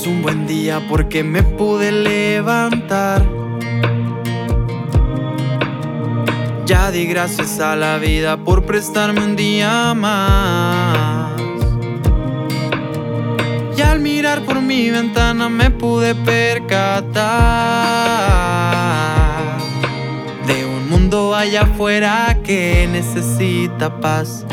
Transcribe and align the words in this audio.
es 0.00 0.06
un 0.06 0.20
buen 0.20 0.46
día 0.46 0.82
porque 0.90 1.24
me 1.24 1.42
pude 1.42 1.90
levantar. 1.90 3.26
Ya 6.66 6.90
di 6.90 7.06
gracias 7.06 7.60
a 7.60 7.76
la 7.76 7.96
vida 7.96 8.36
por 8.36 8.64
prestarme 8.64 9.24
un 9.24 9.36
día 9.36 9.94
más. 9.94 11.40
Y 13.76 13.80
al 13.80 14.00
mirar 14.00 14.42
por 14.42 14.60
mi 14.60 14.90
ventana 14.90 15.48
me 15.48 15.70
pude 15.70 16.14
percatar 16.14 17.16
de 20.46 20.66
un 20.66 20.90
mundo 20.90 21.34
allá 21.34 21.62
afuera 21.62 22.38
que 22.44 22.86
necesita 22.92 23.98
paz. 24.00 24.44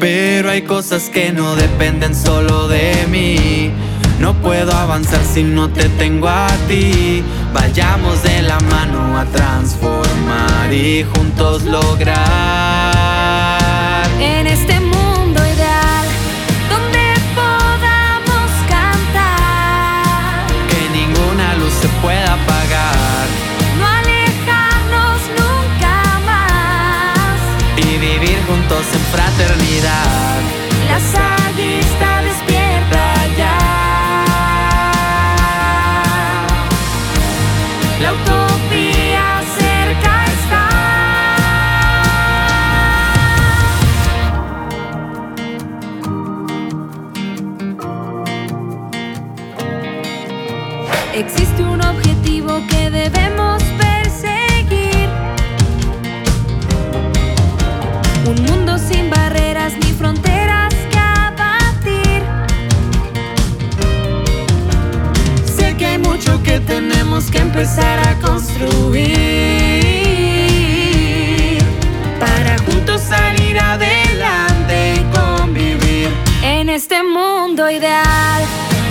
Pero 0.00 0.48
hay 0.50 0.62
cosas 0.62 1.10
que 1.10 1.30
no 1.30 1.54
dependen 1.56 2.14
solo 2.14 2.68
de 2.68 3.06
mí. 3.10 3.70
No 4.18 4.32
puedo 4.32 4.72
avanzar 4.72 5.20
si 5.22 5.42
no 5.42 5.68
te 5.68 5.90
tengo 5.90 6.26
a 6.26 6.48
ti. 6.68 7.22
Vayamos 7.52 8.22
de 8.22 8.40
la 8.42 8.58
mano 8.60 9.18
a 9.18 9.26
transformar 9.26 10.72
y 10.72 11.04
juntos 11.04 11.64
lograr. 11.64 12.69
La 29.82 31.00
saga 31.00 31.62
está 31.80 32.22
despierta 32.22 33.02
ya. 33.38 33.58
La 38.02 38.12
utopía 38.12 39.26
cerca 39.58 40.24
está. 40.36 40.68
Existe 51.14 51.62
un 51.62 51.80
objetivo 51.82 52.60
que 52.68 52.90
debemos 52.90 53.39
En 76.70 76.76
este 76.76 77.02
mundo 77.02 77.68
ideal, 77.68 78.42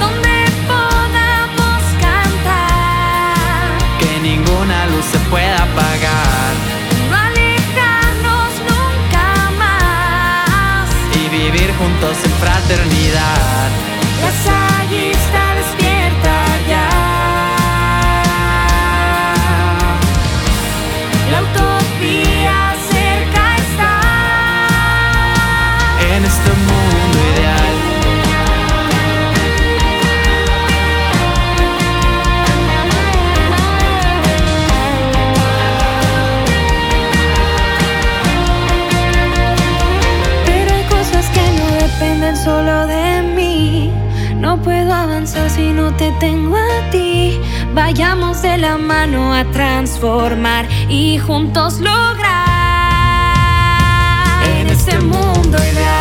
donde 0.02 0.46
podamos 0.68 1.82
cantar. 2.02 3.72
Que 4.00 4.20
ninguna 4.20 4.86
luz 4.88 5.06
se 5.06 5.18
pueda 5.30 5.56
apagar 5.56 6.54
No 7.10 7.16
alejarnos 7.16 8.52
nunca 8.68 9.52
más. 9.58 10.90
y 11.16 11.30
vivir 11.30 11.74
juntos 11.78 12.18
en 12.26 12.32
fraternidad. 12.44 13.70
La 14.24 14.32
saga 14.44 15.49
si 45.50 45.72
no 45.72 45.94
te 45.96 46.12
tengo 46.20 46.58
a 46.58 46.90
ti. 46.90 47.40
Vayamos 47.74 48.42
de 48.42 48.58
la 48.58 48.78
mano 48.78 49.34
a 49.34 49.44
transformar 49.52 50.68
y 50.90 51.20
juntos 51.20 51.80
lograr. 51.80 52.30
En 54.60 54.68
este 54.68 55.00
mundo 55.00 55.58
ideal, 55.58 55.99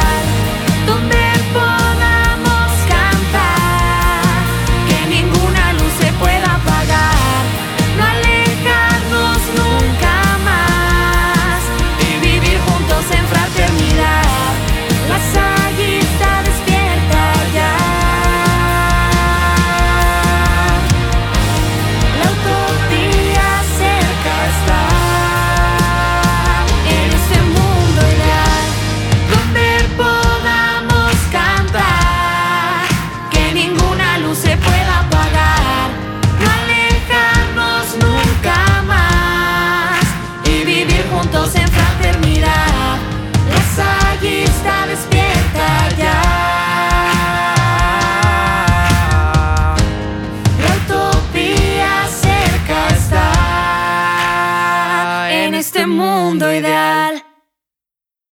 mundo 55.98 56.46
ideal. 56.52 56.97